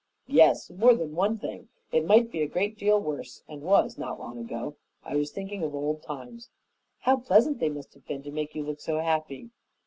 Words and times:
"Yes, 0.25 0.71
more 0.71 0.95
than 0.95 1.13
one 1.13 1.37
thing. 1.37 1.69
It 1.91 2.07
might 2.07 2.31
be 2.31 2.41
a 2.41 2.47
great 2.47 2.75
deal 2.75 2.99
worse, 2.99 3.43
and 3.47 3.61
was, 3.61 3.99
not 3.99 4.19
long 4.19 4.39
ago. 4.39 4.75
I 5.03 5.15
was 5.15 5.29
thinking 5.29 5.61
of 5.61 5.75
old 5.75 6.01
times." 6.01 6.49
"How 7.01 7.17
pleasant 7.17 7.59
they 7.59 7.69
must 7.69 7.93
have 7.93 8.07
been 8.07 8.23
to 8.23 8.31
make 8.31 8.55
you 8.55 8.63
look 8.63 8.79
so 8.79 8.97
happy!" 8.97 9.51